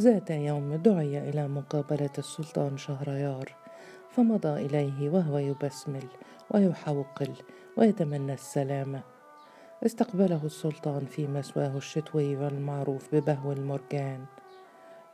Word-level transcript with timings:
ذات 0.00 0.30
يوم 0.30 0.74
دعي 0.74 1.30
إلى 1.30 1.48
مقابلة 1.48 2.10
السلطان 2.18 2.76
شهريار 2.76 3.54
فمضى 4.10 4.66
إليه 4.66 5.10
وهو 5.10 5.38
يبسمل 5.38 6.04
ويحوقل 6.50 7.32
ويتمنى 7.76 8.32
السلامة 8.32 9.00
استقبله 9.86 10.40
السلطان 10.44 11.06
في 11.06 11.26
مسواه 11.26 11.76
الشتوي 11.76 12.36
والمعروف 12.36 13.14
ببهو 13.14 13.52
المرجان. 13.52 14.24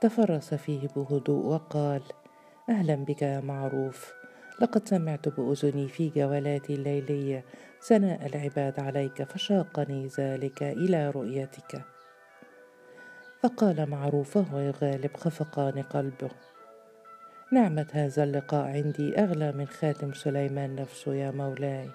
تفرس 0.00 0.54
فيه 0.54 0.88
بهدوء 0.96 1.46
وقال 1.46 2.02
أهلا 2.68 2.94
بك 2.94 3.22
يا 3.22 3.40
معروف. 3.40 4.12
لقد 4.60 4.88
سمعت 4.88 5.28
بأذني 5.28 5.88
في 5.88 6.08
جولاتي 6.08 6.74
الليلية. 6.74 7.44
ثناء 7.88 8.26
العباد 8.26 8.80
عليك 8.80 9.22
فشاقني 9.22 10.06
ذلك 10.18 10.62
إلى 10.62 11.10
رؤيتك. 11.10 11.95
فقال 13.46 13.90
معروف 13.90 14.36
وهو 14.36 14.58
يغالب 14.58 15.16
خفقان 15.16 15.82
قلبه. 15.82 16.30
نعمة 17.52 17.86
هذا 17.92 18.24
اللقاء 18.24 18.64
عندي 18.64 19.18
أغلى 19.18 19.52
من 19.52 19.66
خاتم 19.66 20.12
سليمان 20.12 20.76
نفسه 20.76 21.14
يا 21.14 21.30
مولاي. 21.30 21.90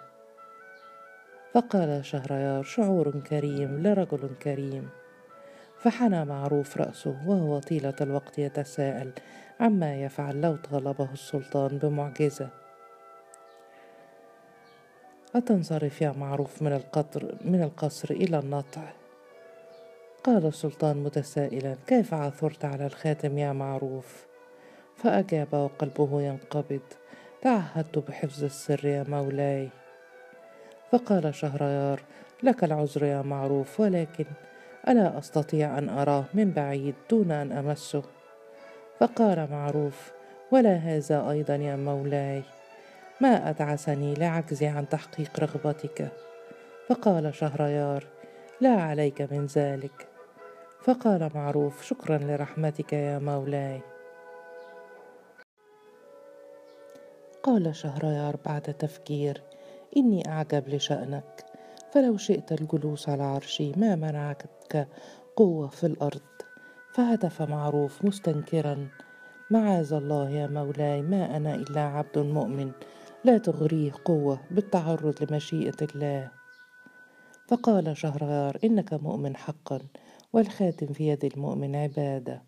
فقال 1.54 2.06
شهريار 2.06 2.64
شعور 2.64 3.12
كريم 3.12 3.84
لرجل 3.84 4.30
كريم. 4.42 4.90
فحنى 5.80 6.26
معروف 6.26 6.78
رأسه 6.78 7.16
وهو 7.28 7.60
طيلة 7.60 7.96
الوقت 8.02 8.40
يتساءل 8.40 9.12
عما 9.60 9.96
يفعل 9.96 10.42
لو 10.42 10.56
طالبه 10.56 11.10
السلطان 11.14 11.78
بمعجزة. 11.78 12.50
أتنصرف 15.36 16.02
يا 16.02 16.12
معروف 16.12 16.62
من 16.62 16.74
القطر 16.74 17.36
من 17.46 17.64
القصر 17.64 18.12
إلى 18.12 18.40
النطع. 18.40 19.01
قال 20.24 20.46
السلطان 20.46 20.98
متسائلا 20.98 21.76
كيف 21.88 22.14
عثرت 22.14 22.66
على 22.66 22.86
الخاتم 22.86 23.38
يا 23.38 23.54
معروف؟ 23.54 24.26
فأجاب 24.96 25.54
وقلبه 25.54 26.22
ينقبض 26.22 26.82
تعهدت 27.42 27.98
بحفظ 27.98 28.44
السر 28.44 28.86
يا 28.86 29.06
مولاي. 29.08 29.70
فقال 30.92 31.36
شهريار 31.36 32.02
لك 32.44 32.64
العذر 32.64 33.04
يا 33.04 33.22
معروف 33.22 33.80
ولكن 33.80 34.26
ألا 34.88 35.18
أستطيع 35.18 35.78
أن 35.78 35.90
أراه 35.90 36.26
من 36.34 36.52
بعيد 36.52 36.96
دون 37.10 37.32
أن 37.32 37.52
أمسه؟ 37.52 38.04
فقال 39.00 39.48
معروف 39.52 40.12
ولا 40.52 40.76
هذا 40.76 41.30
أيضا 41.30 41.56
يا 41.56 41.76
مولاي 41.76 42.44
ما 43.22 43.50
أدعسني 43.50 44.14
لعجزي 44.14 44.68
عن 44.68 44.90
تحقيق 44.90 45.40
رغبتك. 45.40 46.08
فقال 46.90 47.36
شهريار 47.36 48.04
لا 48.62 48.82
عليك 48.82 49.22
من 49.22 49.46
ذلك. 49.46 50.11
فقال 50.82 51.30
معروف 51.36 51.84
شكرا 51.84 52.18
لرحمتك 52.18 52.94
يا 52.94 53.20
مولاي. 53.20 53.82
قال 57.44 57.76
شهريار 57.76 58.38
بعد 58.46 58.62
تفكير 58.62 59.44
إني 59.98 60.30
أعجب 60.30 60.70
لشأنك 60.70 61.46
فلو 61.92 62.18
شئت 62.18 62.52
الجلوس 62.52 63.10
على 63.10 63.24
عرشي 63.24 63.72
ما 63.72 63.96
منعتك 63.96 64.88
قوة 65.36 65.68
في 65.68 65.86
الأرض. 65.86 66.22
فهتف 66.94 67.42
معروف 67.42 68.06
مستنكرا 68.06 68.88
معاذ 69.52 69.94
الله 69.94 70.30
يا 70.30 70.48
مولاي 70.48 71.02
ما 71.02 71.38
أنا 71.38 71.56
إلا 71.56 71.82
عبد 71.82 72.18
مؤمن 72.18 72.72
لا 73.24 73.38
تغريه 73.38 73.92
قوة 74.06 74.40
بالتعرض 74.52 75.24
لمشيئة 75.24 75.78
الله. 75.96 76.32
فقال 77.48 77.98
شهريار 77.98 78.58
إنك 78.64 78.94
مؤمن 78.94 79.36
حقا 79.36 79.80
والخاتم 80.34 80.94
في 80.94 81.08
يد 81.08 81.26
المؤمن 81.26 81.76
عبادة. 81.76 82.42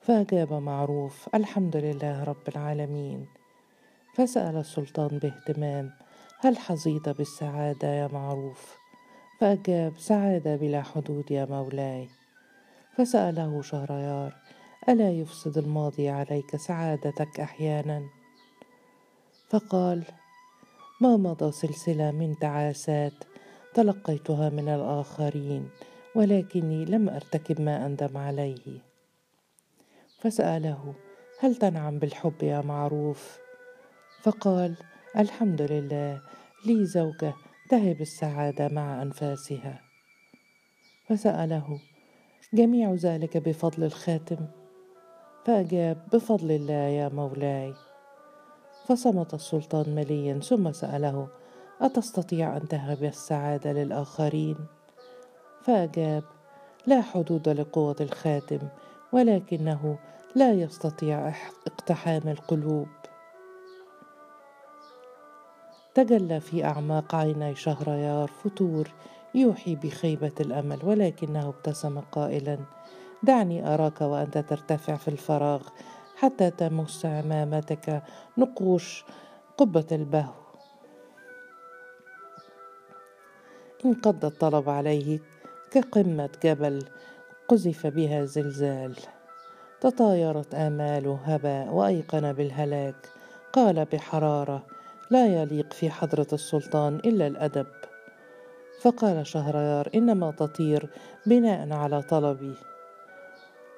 فأجاب 0.00 0.52
معروف 0.52 1.28
الحمد 1.34 1.76
لله 1.76 2.24
رب 2.24 2.48
العالمين. 2.48 3.26
فسأل 4.14 4.56
السلطان 4.56 5.18
باهتمام 5.18 5.90
هل 6.38 6.58
حظيت 6.58 7.08
بالسعادة 7.08 7.88
يا 7.88 8.08
معروف؟ 8.12 8.76
فأجاب 9.40 9.98
سعادة 9.98 10.56
بلا 10.56 10.82
حدود 10.82 11.30
يا 11.30 11.44
مولاي. 11.44 12.08
فسأله 12.96 13.62
شهريار 13.62 14.36
ألا 14.88 15.10
يفسد 15.10 15.58
الماضي 15.58 16.08
عليك 16.08 16.56
سعادتك 16.56 17.40
أحيانا؟ 17.40 18.02
فقال 19.48 20.04
ما 21.00 21.16
مضى 21.16 21.52
سلسلة 21.52 22.10
من 22.10 22.38
تعاسات 22.38 23.12
تلقيتها 23.74 24.48
من 24.48 24.68
الآخرين. 24.68 25.68
ولكني 26.16 26.84
لم 26.84 27.08
أرتكب 27.08 27.60
ما 27.60 27.86
أندم 27.86 28.16
عليه. 28.16 28.82
فسأله 30.18 30.94
هل 31.40 31.56
تنعم 31.56 31.98
بالحب 31.98 32.42
يا 32.42 32.60
معروف؟ 32.60 33.38
فقال 34.22 34.76
الحمد 35.18 35.62
لله 35.62 36.22
لي 36.66 36.84
زوجة 36.84 37.34
تهب 37.70 38.00
السعادة 38.00 38.68
مع 38.68 39.02
أنفاسها. 39.02 39.80
فسأله 41.08 41.80
جميع 42.54 42.94
ذلك 42.94 43.36
بفضل 43.36 43.84
الخاتم؟ 43.84 44.46
فأجاب 45.44 46.08
بفضل 46.12 46.50
الله 46.50 46.72
يا 46.72 47.08
مولاي. 47.08 47.74
فصمت 48.86 49.34
السلطان 49.34 49.94
مليا 49.94 50.38
ثم 50.38 50.72
سأله 50.72 51.28
أتستطيع 51.80 52.56
أن 52.56 52.68
تهب 52.68 53.04
السعادة 53.04 53.72
للآخرين؟ 53.72 54.75
فأجاب 55.66 56.24
لا 56.86 57.02
حدود 57.02 57.48
لقوة 57.48 57.96
الخاتم 58.00 58.58
ولكنه 59.12 59.98
لا 60.34 60.52
يستطيع 60.52 61.34
اقتحام 61.66 62.28
القلوب. 62.28 62.88
تجلى 65.94 66.40
في 66.40 66.64
أعماق 66.64 67.14
عيني 67.14 67.54
شهريار 67.54 68.28
فتور 68.28 68.88
يوحي 69.34 69.74
بخيبة 69.74 70.32
الأمل 70.40 70.78
ولكنه 70.84 71.48
ابتسم 71.48 72.00
قائلا 72.00 72.58
دعني 73.22 73.74
أراك 73.74 74.00
وأنت 74.00 74.38
ترتفع 74.38 74.96
في 74.96 75.08
الفراغ 75.08 75.62
حتى 76.16 76.50
تمس 76.50 77.06
عمامتك 77.06 78.02
نقوش 78.38 79.04
قبة 79.58 79.86
البهو. 79.92 80.32
انقض 83.84 84.24
الطلب 84.24 84.68
عليه 84.68 85.20
كقمة 85.70 86.28
جبل 86.44 86.84
قذف 87.48 87.86
بها 87.86 88.24
زلزال. 88.24 88.96
تطايرت 89.80 90.54
آماله 90.54 91.18
هباء 91.24 91.68
وأيقن 91.68 92.32
بالهلاك. 92.32 93.08
قال 93.52 93.84
بحرارة 93.84 94.66
لا 95.10 95.26
يليق 95.26 95.72
في 95.72 95.90
حضرة 95.90 96.26
السلطان 96.32 96.96
إلا 96.96 97.26
الأدب. 97.26 97.66
فقال 98.82 99.26
شهريار 99.26 99.90
إنما 99.94 100.30
تطير 100.30 100.90
بناء 101.26 101.72
على 101.72 102.02
طلبي. 102.02 102.54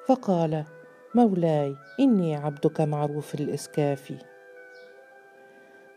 فقال 0.06 0.64
مولاي 1.14 1.76
إني 2.00 2.36
عبدك 2.36 2.80
معروف 2.80 3.34
الإسكافي 3.34 4.18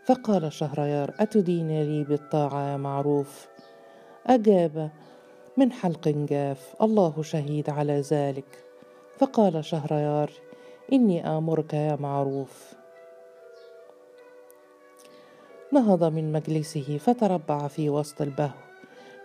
فقال 0.04 0.52
شهريار 0.52 1.14
أتدين 1.20 1.82
لي 1.82 2.04
بالطاعة 2.04 2.72
يا 2.72 2.76
معروف؟ 2.76 3.48
أجاب 4.26 4.90
من 5.56 5.72
حلق 5.72 6.08
جاف 6.08 6.74
الله 6.82 7.22
شهيد 7.22 7.70
على 7.70 8.00
ذلك. 8.00 8.64
فقال 9.18 9.64
شهريار 9.64 10.30
إني 10.92 11.28
آمرك 11.28 11.74
يا 11.74 11.96
معروف. 11.96 12.72
نهض 15.72 16.04
من 16.04 16.32
مجلسه 16.32 16.98
فتربع 16.98 17.68
في 17.68 17.90
وسط 17.90 18.22
البهو. 18.22 18.50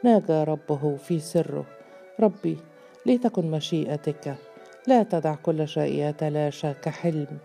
ناجى 0.03 0.43
ربه 0.43 0.95
في 0.95 1.19
سره 1.19 1.65
ربي 2.19 2.57
لتكن 3.05 3.51
مشيئتك 3.51 4.35
لا 4.87 5.03
تدع 5.03 5.35
كل 5.35 5.67
شيء 5.67 6.09
يتلاشى 6.09 6.73
كحلم. 6.73 7.37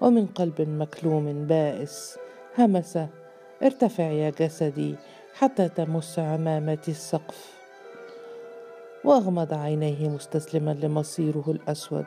ومن 0.00 0.26
قلب 0.26 0.60
مكلوم 0.60 1.46
بائس 1.46 2.18
همس 2.58 2.98
ارتفع 3.62 4.04
يا 4.04 4.30
جسدي 4.30 4.94
حتى 5.34 5.68
تمس 5.68 6.18
عمامتي 6.18 6.90
السقف. 6.90 7.61
واغمض 9.04 9.54
عينيه 9.54 10.08
مستسلما 10.08 10.70
لمصيره 10.70 11.44
الأسود. 11.48 12.06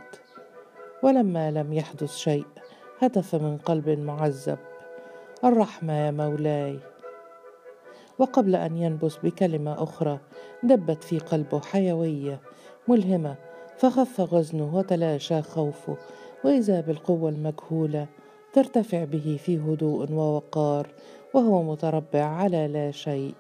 ولما 1.04 1.52
لم 1.52 1.74
يحدث 1.74 2.16
شيء 2.16 2.46
هتف 3.00 3.36
من 3.36 3.58
قلب 3.58 3.90
معذب. 3.90 4.58
الرحمة 5.44 5.94
يا 5.94 6.12
مولاي. 6.12 6.80
وقبل 8.20 8.56
أن 8.56 8.78
ينبس 8.78 9.18
بكلمة 9.24 9.84
أخرى 9.84 10.20
دبت 10.64 11.04
في 11.04 11.20
قلبه 11.20 11.60
حيوية 11.60 12.40
ملهمة 12.88 13.36
فخف 13.78 14.22
غزنه 14.22 14.76
وتلاشى 14.76 15.42
خوفه. 15.42 15.98
وإذا 16.44 16.82
بالقوة 16.82 17.30
المجهولة 17.30 18.08
ترتفع 18.54 19.04
به 19.04 19.40
في 19.46 19.58
هدوء 19.58 20.12
ووقار 20.12 20.88
وهو 21.34 21.64
متربع 21.64 22.24
على 22.24 22.68
لا 22.68 22.92
شيء. 22.92 23.36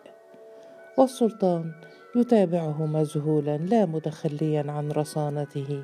والسلطان 0.98 1.72
يتابعه 2.16 2.86
مذهولا 2.86 3.58
لا 3.58 3.86
متخليا 3.86 4.72
عن 4.72 4.92
رصانته 4.92 5.84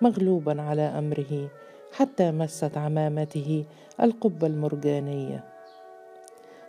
مغلوبا 0.00 0.62
على 0.62 0.82
أمره 0.82 1.50
حتى 1.92 2.32
مست 2.32 2.76
عمامته 2.76 3.64
القبة 4.02 4.46
المرجانية. 4.46 5.44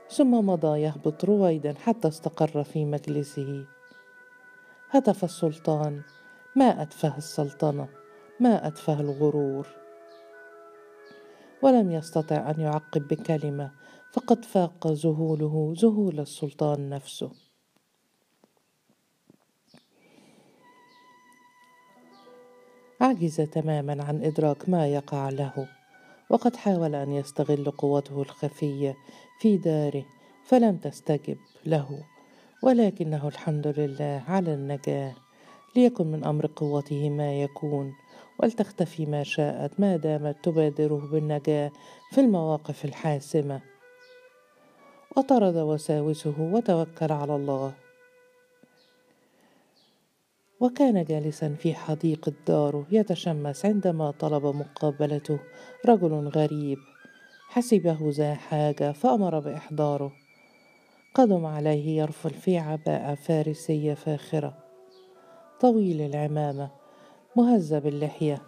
ثم 0.09 0.31
مضى 0.49 0.81
يهبط 0.81 1.25
رويدا 1.25 1.73
حتى 1.73 2.07
استقر 2.07 2.63
في 2.63 2.85
مجلسه. 2.85 3.65
هتف 4.89 5.23
السلطان 5.23 6.01
ما 6.55 6.81
أتفه 6.81 7.17
السلطنة 7.17 7.87
ما 8.39 8.67
أتفه 8.67 9.01
الغرور. 9.01 9.67
ولم 11.61 11.91
يستطع 11.91 12.49
أن 12.49 12.59
يعقب 12.59 13.07
بكلمة 13.07 13.71
فقد 14.11 14.45
فاق 14.45 14.87
ذهوله 14.87 15.73
ذهول 15.77 16.19
السلطان 16.19 16.89
نفسه. 16.89 17.44
عجز 23.05 23.41
تماما 23.41 24.03
عن 24.03 24.23
إدراك 24.23 24.69
ما 24.69 24.87
يقع 24.87 25.29
له 25.29 25.67
وقد 26.29 26.55
حاول 26.55 26.95
أن 26.95 27.11
يستغل 27.11 27.71
قوته 27.71 28.21
الخفية 28.21 28.95
في 29.39 29.57
داره 29.57 30.05
فلم 30.45 30.77
تستجب 30.77 31.37
له 31.65 32.03
ولكنه 32.63 33.27
الحمد 33.27 33.67
لله 33.67 34.23
على 34.27 34.53
النجاة 34.53 35.15
ليكن 35.75 36.07
من 36.07 36.23
أمر 36.23 36.49
قوته 36.55 37.09
ما 37.09 37.41
يكون 37.41 37.93
ولتختفي 38.39 39.05
ما 39.05 39.23
شاءت 39.23 39.79
ما 39.79 39.97
دامت 39.97 40.35
تبادره 40.43 41.09
بالنجاة 41.11 41.71
في 42.11 42.21
المواقف 42.21 42.85
الحاسمة. 42.85 43.61
وطرد 45.17 45.55
وساوسه 45.55 46.35
وتوكل 46.39 47.11
على 47.11 47.35
الله. 47.35 47.84
وكان 50.59 51.03
جالسا 51.03 51.53
في 51.53 51.73
حديقة 51.73 52.33
داره 52.47 52.87
يتشمس 52.91 53.65
عندما 53.65 54.11
طلب 54.11 54.45
مقابلته 54.45 55.39
رجل 55.85 56.27
غريب. 56.27 56.77
حسبه 57.47 57.97
ذا 58.01 58.33
حاجة 58.33 58.91
فأمر 58.91 59.39
بإحضاره. 59.39 60.13
قدم 61.13 61.45
عليه 61.45 62.01
يرفل 62.01 62.29
في 62.29 62.57
عباءة 62.57 63.15
فارسية 63.15 63.93
فاخرة. 63.93 64.57
طويل 65.59 66.01
العمامة 66.01 66.69
مهذب 67.35 67.87
اللحية. 67.87 68.41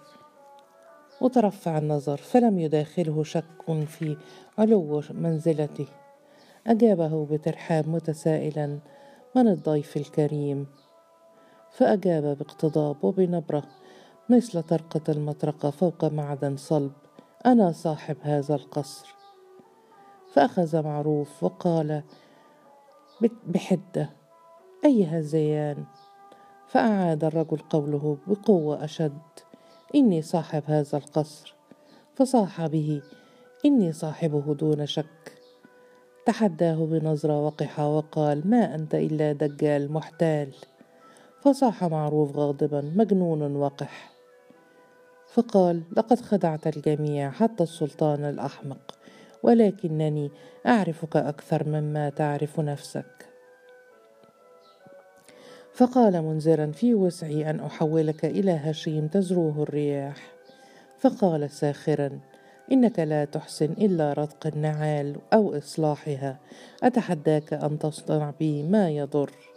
مترفع 1.21 1.77
النظر 1.77 2.17
فلم 2.17 2.59
يداخله 2.59 3.23
شك 3.23 3.85
في 3.87 4.17
علو 4.57 5.01
منزلته. 5.11 5.87
أجابه 6.67 7.25
بترحاب 7.25 7.89
متسائلا 7.89 8.79
من 9.35 9.47
الضيف 9.47 9.97
الكريم؟ 9.97 10.67
فأجاب 11.77 12.37
باقتضاب 12.37 13.03
وبنبرة 13.03 13.63
مثل 14.29 14.63
طرقة 14.63 15.01
المطرقة 15.09 15.69
فوق 15.69 16.05
معدن 16.05 16.57
صلب 16.57 16.91
أنا 17.45 17.71
صاحب 17.71 18.17
هذا 18.21 18.55
القصر. 18.55 19.15
فأخذ 20.33 20.83
معروف 20.83 21.43
وقال 21.43 22.03
بحدة 23.47 24.09
أي 24.85 25.05
هذيان 25.05 25.85
فأعاد 26.67 27.23
الرجل 27.23 27.57
قوله 27.57 28.17
بقوة 28.27 28.83
أشد 28.83 29.21
إني 29.95 30.21
صاحب 30.21 30.63
هذا 30.65 30.97
القصر. 30.97 31.55
فصاح 32.15 32.65
به 32.65 33.01
إني 33.65 33.91
صاحبه 33.91 34.53
دون 34.53 34.85
شك. 34.85 35.39
تحداه 36.25 36.75
بنظرة 36.75 37.45
وقحة 37.45 37.87
وقال 37.87 38.49
ما 38.49 38.75
أنت 38.75 38.95
إلا 38.95 39.31
دجال 39.31 39.91
محتال. 39.91 40.53
فصاح 41.47 41.83
معروف 41.83 42.37
غاضبا 42.37 42.81
مجنون 42.95 43.55
وقح. 43.55 44.11
فقال 45.33 45.83
لقد 45.97 46.19
خدعت 46.19 46.67
الجميع 46.67 47.31
حتى 47.31 47.63
السلطان 47.63 48.25
الأحمق 48.25 48.95
ولكنني 49.43 50.31
أعرفك 50.65 51.17
أكثر 51.17 51.69
مما 51.69 52.09
تعرف 52.09 52.59
نفسك. 52.59 53.29
فقال 55.73 56.21
منذرا 56.21 56.71
في 56.71 56.93
وسعي 56.93 57.49
أن 57.49 57.59
أحولك 57.59 58.25
إلى 58.25 58.51
هشيم 58.51 59.07
تزروه 59.07 59.63
الرياح. 59.63 60.33
فقال 60.99 61.49
ساخرا 61.49 62.19
إنك 62.71 62.99
لا 62.99 63.25
تحسن 63.25 63.71
إلا 63.71 64.13
رتق 64.13 64.47
النعال 64.47 65.15
أو 65.33 65.57
إصلاحها 65.57 66.39
أتحداك 66.83 67.53
أن 67.53 67.79
تصنع 67.79 68.33
بي 68.39 68.63
ما 68.63 68.89
يضر. 68.89 69.56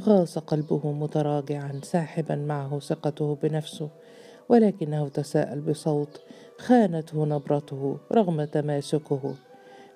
غاص 0.00 0.38
قلبه 0.38 0.92
متراجعا 0.92 1.80
ساحبا 1.82 2.34
معه 2.34 2.78
ثقته 2.78 3.38
بنفسه 3.42 3.88
ولكنه 4.48 5.08
تساءل 5.08 5.60
بصوت 5.60 6.20
خانته 6.58 7.26
نبرته 7.26 7.98
رغم 8.12 8.44
تماسكه. 8.44 9.34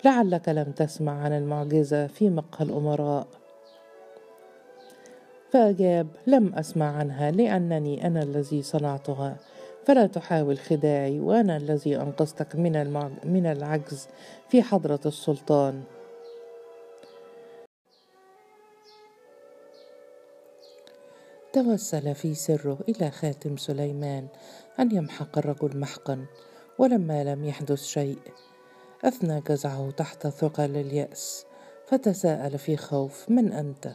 لعلك 0.05 0.49
لم 0.49 0.73
تسمع 0.73 1.23
عن 1.23 1.33
المعجزة 1.33 2.07
في 2.07 2.31
مقهى 2.31 2.67
الأمراء. 2.67 3.27
فأجاب 5.51 6.07
لم 6.27 6.55
أسمع 6.55 6.97
عنها 6.97 7.31
لأنني 7.31 8.07
أنا 8.07 8.23
الذي 8.23 8.63
صنعتها. 8.63 9.37
فلا 9.85 10.07
تحاول 10.07 10.59
خداعي 10.59 11.21
وأنا 11.21 11.57
الذي 11.57 11.97
أنقذتك 11.97 12.57
من 12.57 12.73
من 13.25 13.47
العجز 13.47 14.09
في 14.49 14.63
حضرة 14.63 15.01
السلطان. 15.07 15.83
توسل 21.59 22.15
في 22.15 22.35
سره 22.35 22.79
إلى 22.89 23.11
خاتم 23.11 23.57
سليمان 23.57 24.29
أن 24.81 24.97
يمحق 24.97 25.39
الرجل 25.39 25.79
محقا 25.79 26.27
ولما 26.79 27.25
لم 27.25 27.45
يحدث 27.45 27.83
شيء 27.83 28.19
أثنى 29.05 29.41
جزعه 29.41 29.91
تحت 29.91 30.27
ثقل 30.27 30.77
اليأس 30.77 31.47
فتساءل 31.87 32.59
في 32.59 32.77
خوف 32.77 33.31
من 33.31 33.53
أنت؟ 33.53 33.93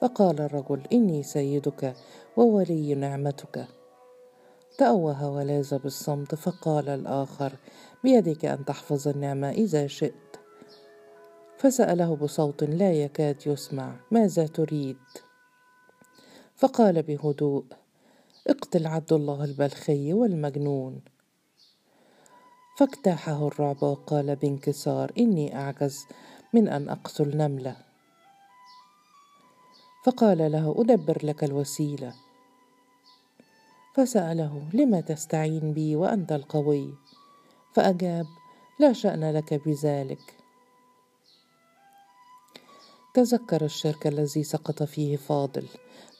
فقال 0.00 0.40
الرجل 0.40 0.82
إني 0.92 1.22
سيدك 1.22 1.94
وولي 2.36 2.94
نعمتك 2.94 3.66
تأوه 4.78 5.30
ولاز 5.30 5.74
بالصمت 5.74 6.34
فقال 6.34 6.88
الآخر 6.88 7.52
بيدك 8.04 8.44
أن 8.44 8.64
تحفظ 8.64 9.08
النعمة 9.08 9.50
إذا 9.50 9.86
شئت 9.86 10.36
فسأله 11.58 12.16
بصوت 12.16 12.64
لا 12.64 12.92
يكاد 12.92 13.46
يسمع 13.46 13.96
ماذا 14.10 14.46
تريد؟ 14.46 14.98
فقال 16.62 17.02
بهدوء 17.02 17.64
اقتل 18.46 18.86
عبد 18.86 19.12
الله 19.12 19.44
البلخي 19.44 20.12
والمجنون. 20.12 21.00
فاجتاحه 22.78 23.46
الرعب 23.46 23.82
وقال 23.82 24.36
بانكسار 24.36 25.12
إني 25.18 25.56
أعجز 25.56 26.06
من 26.54 26.68
أن 26.68 26.88
أقتل 26.88 27.36
نملة. 27.36 27.76
فقال 30.04 30.52
له 30.52 30.74
أدبر 30.78 31.26
لك 31.26 31.44
الوسيلة. 31.44 32.14
فسأله 33.94 34.68
لم 34.74 35.00
تستعين 35.00 35.72
بي 35.72 35.96
وأنت 35.96 36.32
القوي؟ 36.32 36.94
فأجاب 37.74 38.26
لا 38.80 38.92
شأن 38.92 39.32
لك 39.32 39.54
بذلك. 39.68 40.41
تذكر 43.14 43.64
الشرك 43.64 44.06
الذي 44.06 44.42
سقط 44.42 44.82
فيه 44.82 45.16
فاضل. 45.16 45.64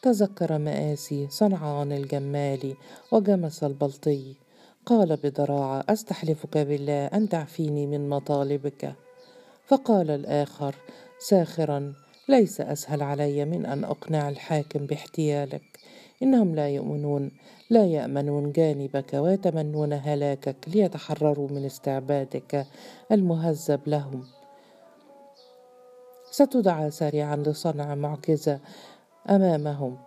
تذكر 0.02 0.58
مآسي 0.58 1.26
صنعان 1.30 1.92
الجمال 1.92 2.75
وجمس 3.12 3.64
البلطي. 3.64 4.34
قال 4.87 5.16
بضراعة 5.16 5.84
أستحلفك 5.88 6.58
بالله 6.58 7.06
أن 7.06 7.28
تعفيني 7.28 7.87
من 7.87 8.08
مطالبك. 8.08 8.94
فقال 9.66 10.11
الآخر 10.11 10.75
ساخرا 11.18 11.94
ليس 12.28 12.61
أسهل 12.61 13.02
علي 13.02 13.44
من 13.44 13.66
أن 13.66 13.84
أقنع 13.84 14.28
الحاكم 14.28 14.87
باحتيالك. 14.87 15.62
إنهم 16.22 16.54
لا 16.54 16.68
يؤمنون 16.68 17.30
لا 17.70 17.87
يأمنون 17.87 18.52
جانبك 18.52 19.14
ويتمنون 19.14 19.92
هلاكك 19.92 20.56
ليتحرروا 20.66 21.49
من 21.49 21.64
استعبادك 21.64 22.66
المهذب 23.12 23.80
لهم. 23.87 24.41
ستدعى 26.32 26.90
سريعا 26.90 27.36
لصنع 27.36 27.94
معجزة 27.94 28.60
أمامهم. 29.30 29.98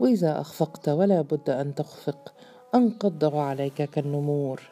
وإذا 0.00 0.40
أخفقت 0.40 0.88
ولا 0.88 1.20
بد 1.20 1.50
أن 1.50 1.74
تخفق 1.74 2.34
أنقضوا 2.74 3.40
عليك 3.40 3.82
كالنمور. 3.82 4.62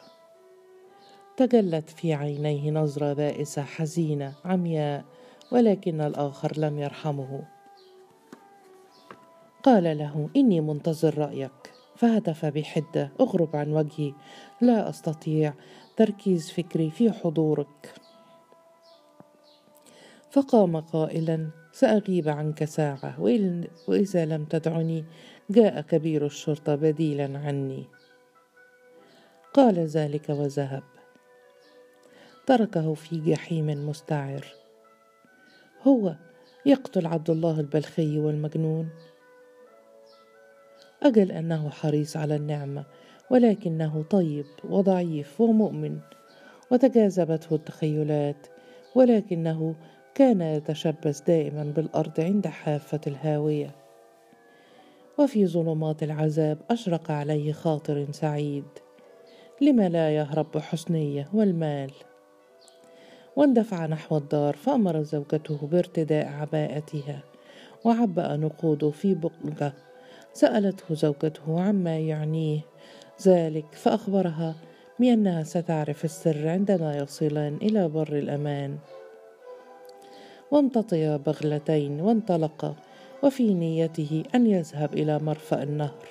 تجلت 1.37 1.89
في 1.89 2.13
عينيه 2.13 2.71
نظرة 2.71 3.13
بائسة 3.13 3.61
حزينة 3.61 4.33
عمياء 4.45 5.03
ولكن 5.51 6.01
الآخر 6.01 6.57
لم 6.57 6.79
يرحمه. 6.79 7.43
قال 9.63 9.97
له 9.97 10.29
إني 10.35 10.61
منتظر 10.61 11.17
رأيك. 11.17 11.73
فهتف 11.95 12.45
بحدة 12.45 13.11
أغرب 13.19 13.55
عن 13.55 13.73
وجهي. 13.73 14.13
لا 14.61 14.89
أستطيع 14.89 15.53
تركيز 15.97 16.51
فكري 16.51 16.91
في 16.91 17.11
حضورك. 17.11 17.93
فقام 20.31 20.79
قائلا 20.79 21.49
سأغيب 21.71 22.29
عنك 22.29 22.63
ساعة 22.63 23.21
وإذا 23.87 24.25
لم 24.25 24.45
تدعني 24.45 25.05
جاء 25.49 25.81
كبير 25.81 26.25
الشرطة 26.25 26.75
بديلا 26.75 27.39
عني. 27.39 27.85
قال 29.53 29.79
ذلك 29.79 30.29
وذهب. 30.29 30.83
تركه 32.45 32.93
في 32.93 33.19
جحيم 33.19 33.89
مستعر. 33.89 34.45
هو 35.83 36.15
يقتل 36.65 37.07
عبد 37.07 37.29
الله 37.29 37.59
البلخي 37.59 38.19
والمجنون. 38.19 38.89
أجل 41.03 41.31
أنه 41.31 41.69
حريص 41.69 42.17
على 42.17 42.35
النعمة 42.35 42.85
ولكنه 43.31 44.03
طيب 44.09 44.45
وضعيف 44.63 45.41
ومؤمن 45.41 45.99
وتجاذبته 46.71 47.55
التخيلات 47.55 48.47
ولكنه 48.95 49.75
كان 50.19 50.41
يتشبث 50.41 51.21
دائما 51.21 51.63
بالأرض 51.63 52.19
عند 52.19 52.47
حافة 52.47 52.99
الهاوية. 53.07 53.75
وفي 55.17 55.47
ظلمات 55.47 56.03
العذاب 56.03 56.57
أشرق 56.69 57.11
عليه 57.11 57.51
خاطر 57.51 58.07
سعيد 58.11 58.63
لم 59.61 59.81
لا 59.81 60.15
يهرب 60.15 60.51
بحسنيه 60.51 61.29
والمال. 61.33 61.91
واندفع 63.35 63.85
نحو 63.85 64.17
الدار 64.17 64.55
فأمر 64.55 65.03
زوجته 65.03 65.67
بارتداء 65.67 66.27
عباءتها 66.27 67.23
وعبأ 67.85 68.35
نقوده 68.35 68.91
في 68.91 69.15
بقجه 69.15 69.73
سألته 70.33 70.95
زوجته 70.95 71.61
عما 71.61 71.97
يعنيه 71.99 72.59
ذلك 73.27 73.65
فأخبرها 73.71 74.55
بأنها 74.99 75.43
ستعرف 75.43 76.05
السر 76.05 76.47
عندما 76.47 76.97
يصلان 76.97 77.55
إلى 77.55 77.87
بر 77.87 78.17
الأمان. 78.17 78.77
وامتطيا 80.51 81.17
بغلتين 81.17 82.01
وانطلقا 82.01 82.75
وفي 83.23 83.53
نيته 83.53 84.23
أن 84.35 84.47
يذهب 84.47 84.93
إلى 84.93 85.19
مرفأ 85.19 85.63
النهر. 85.63 86.07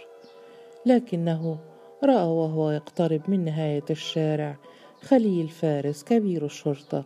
لكنه 0.87 1.59
رأى 2.05 2.27
وهو 2.27 2.71
يقترب 2.71 3.21
من 3.29 3.45
نهاية 3.45 3.85
الشارع 3.91 4.57
خليل 5.01 5.49
فارس 5.49 6.05
كبير 6.05 6.45
الشرطة 6.45 7.05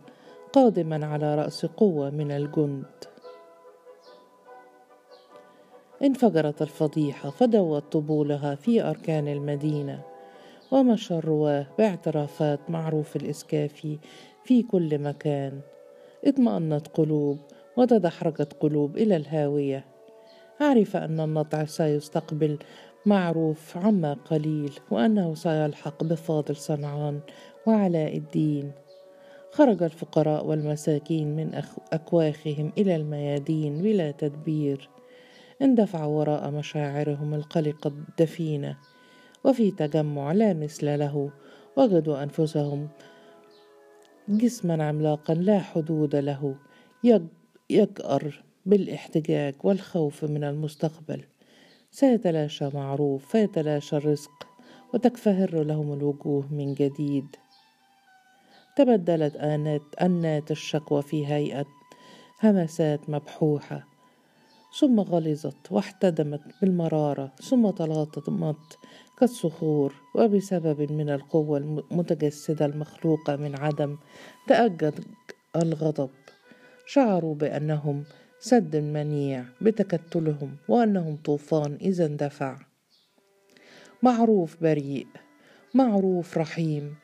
قادما 0.53 1.05
على 1.05 1.35
رأس 1.35 1.65
قوة 1.65 2.09
من 2.09 2.31
الجند. 2.31 2.85
انفجرت 6.03 6.61
الفضيحة 6.61 7.29
فدوت 7.29 7.83
طبولها 7.91 8.55
في 8.55 8.81
أركان 8.81 9.27
المدينة 9.27 10.01
ومشى 10.71 11.13
الرواه 11.13 11.67
باعترافات 11.77 12.59
معروف 12.69 13.15
الإسكافي 13.15 13.99
في 14.43 14.63
كل 14.63 14.99
مكان. 14.99 15.61
اطمأنت 16.23 16.87
قلوب 16.87 17.39
وتدحرجت 17.77 18.53
قلوب 18.59 18.97
إلى 18.97 19.15
الهاوية. 19.15 19.85
عرف 20.61 20.95
أن 20.95 21.19
النطع 21.19 21.65
سيستقبل 21.65 22.57
معروف 23.05 23.77
عما 23.77 24.13
قليل 24.13 24.71
وأنه 24.91 25.35
سيلحق 25.35 26.03
بفاضل 26.03 26.55
صنعان 26.55 27.19
وعلاء 27.67 28.17
الدين. 28.17 28.71
خرج 29.51 29.83
الفقراء 29.83 30.45
والمساكين 30.45 31.35
من 31.35 31.61
أكواخهم 31.93 32.71
إلى 32.77 32.95
الميادين 32.95 33.81
بلا 33.81 34.11
تدبير. 34.11 34.89
اندفعوا 35.61 36.19
وراء 36.19 36.51
مشاعرهم 36.51 37.33
القلقة 37.33 37.87
الدفينة. 37.87 38.77
وفي 39.43 39.71
تجمع 39.71 40.31
لا 40.31 40.53
مثل 40.53 40.99
له 40.99 41.31
وجدوا 41.77 42.23
أنفسهم 42.23 42.87
جسما 44.27 44.83
عملاقا 44.83 45.33
لا 45.33 45.59
حدود 45.59 46.15
له 46.15 46.55
يجأر 47.69 48.43
بالاحتجاج 48.65 49.55
والخوف 49.63 50.23
من 50.23 50.43
المستقبل. 50.43 51.23
سيتلاشى 51.91 52.69
معروف 52.73 53.25
فيتلاشى 53.25 53.97
الرزق 53.97 54.47
وتكفهر 54.93 55.63
لهم 55.63 55.93
الوجوه 55.93 56.53
من 56.53 56.73
جديد. 56.73 57.35
تبدلت 58.75 59.35
آنات 59.35 59.81
أنات 60.01 60.51
الشكوى 60.51 61.01
في 61.01 61.27
هيئة 61.27 61.65
همسات 62.43 63.09
مبحوحة. 63.09 63.92
ثم 64.79 64.99
غلظت 64.99 65.71
واحتدمت 65.71 66.41
بالمرارة 66.61 67.31
ثم 67.41 67.69
تلاطمت 67.69 68.77
كالصخور. 69.19 69.93
وبسبب 70.15 70.91
من 70.91 71.09
القوة 71.09 71.57
المتجسدة 71.57 72.65
المخلوقة 72.65 73.35
من 73.35 73.59
عدم 73.59 73.97
تأجج 74.47 74.93
الغضب 75.55 76.09
شعروا 76.85 77.35
بأنهم 77.35 78.03
سد 78.39 78.75
منيع 78.75 79.45
بتكتلهم 79.61 80.57
وأنهم 80.69 81.15
طوفان 81.15 81.77
إذا 81.81 82.05
اندفع. 82.05 82.57
معروف 84.03 84.57
بريء 84.61 85.07
معروف 85.73 86.37
رحيم 86.37 86.95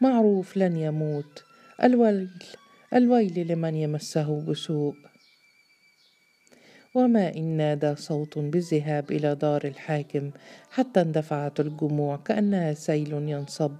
معروف 0.00 0.56
لن 0.56 0.76
يموت. 0.76 1.44
الويل 1.84 2.28
الويل 2.94 3.46
لمن 3.48 3.74
يمسه 3.74 4.40
بسوء. 4.40 4.94
وما 6.96 7.34
إن 7.36 7.56
نادى 7.56 7.96
صوت 7.96 8.38
بالذهاب 8.38 9.10
إلى 9.10 9.34
دار 9.34 9.64
الحاكم 9.64 10.30
حتى 10.70 11.00
اندفعت 11.00 11.60
الجموع 11.60 12.16
كأنها 12.16 12.74
سيل 12.74 13.12
ينصب 13.12 13.76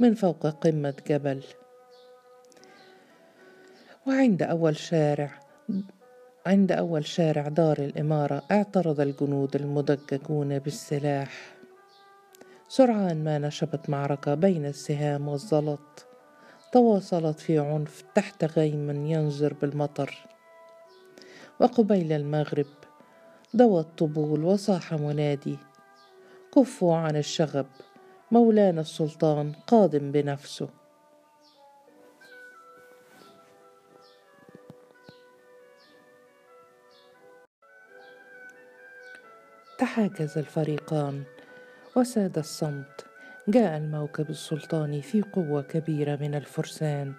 من 0.00 0.14
فوق 0.14 0.46
قمة 0.46 0.94
جبل. 1.08 1.42
وعند 4.06 4.42
أول 4.42 4.76
شارع 4.76 5.30
عند 6.46 6.72
أول 6.72 7.06
شارع 7.06 7.48
دار 7.48 7.78
الإمارة 7.78 8.42
اعترض 8.50 9.00
الجنود 9.00 9.56
المدججون 9.56 10.58
بالسلاح. 10.58 11.54
سرعان 12.68 13.24
ما 13.24 13.38
نشبت 13.38 13.90
معركة 13.90 14.34
بين 14.34 14.66
السهام 14.66 15.28
والزلط. 15.28 16.06
تواصلت 16.72 17.40
في 17.40 17.58
عنف 17.58 18.04
تحت 18.14 18.44
غيم 18.44 19.06
ينزر 19.06 19.54
بالمطر. 19.54 20.33
وقبيل 21.60 22.12
المغرب. 22.12 22.66
ضوى 23.56 23.80
الطبول 23.80 24.44
وصاح 24.44 24.94
منادي. 24.94 25.58
كفوا 26.54 26.96
عن 26.96 27.16
الشغب 27.16 27.66
مولانا 28.30 28.80
السلطان 28.80 29.52
قادم 29.66 30.12
بنفسه. 30.12 30.68
تحاجز 39.78 40.38
الفريقان 40.38 41.24
وساد 41.96 42.38
الصمت. 42.38 42.93
جاء 43.48 43.76
الموكب 43.76 44.30
السلطاني 44.30 45.02
في 45.02 45.22
قوة 45.22 45.62
كبيرة 45.62 46.16
من 46.16 46.34
الفرسان 46.34 47.12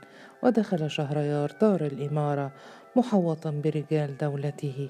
ودخل 0.44 0.90
شهريار 0.90 1.52
دار 1.62 1.82
الإمارة 1.82 2.52
محوطا 2.96 3.52
برجال 3.52 4.18
دولته. 4.18 4.90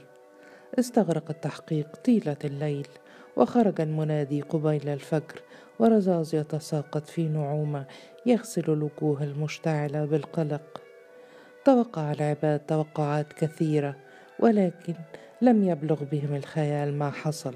استغرق 0.79 1.29
التحقيق 1.29 1.95
طيلة 1.95 2.37
الليل 2.43 2.87
وخرج 3.35 3.81
المنادي 3.81 4.41
قبيل 4.41 4.89
الفجر 4.89 5.41
ورزاز 5.79 6.35
يتساقط 6.35 7.07
في 7.07 7.27
نعومة 7.27 7.85
يغسل 8.25 8.73
الوجوه 8.73 9.23
المشتعلة 9.23 10.05
بالقلق. 10.05 10.81
توقع 11.65 12.11
العباد 12.11 12.59
توقعات 12.59 13.33
كثيرة 13.33 13.95
ولكن 14.39 14.95
لم 15.41 15.63
يبلغ 15.63 16.03
بهم 16.03 16.35
الخيال 16.35 16.97
ما 16.97 17.11
حصل. 17.11 17.55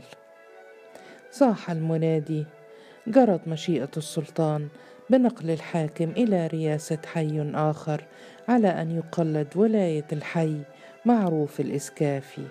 صاح 1.31 1.71
المنادي 1.71 2.45
جرت 3.09 3.47
مشيئة 3.47 3.89
السلطان 3.97 4.67
بنقل 5.09 5.49
الحاكم 5.49 6.09
إلى 6.09 6.47
رياسة 6.47 6.97
حي 7.05 7.51
آخر 7.55 8.03
على 8.47 8.67
أن 8.67 8.91
يقلد 8.91 9.47
ولاية 9.55 10.05
الحي 10.11 10.61
معروف 11.05 11.59
الإسكافي 11.59 12.47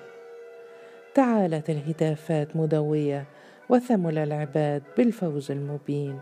تعالت 1.15 1.71
الهتافات 1.71 2.57
مدوية 2.57 3.25
وثمل 3.69 4.19
العباد 4.19 4.83
بالفوز 4.97 5.51
المبين. 5.51 6.21